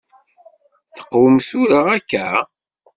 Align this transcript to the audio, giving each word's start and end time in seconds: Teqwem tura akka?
Teqwem 0.93 1.35
tura 1.47 1.79
akka? 1.95 2.27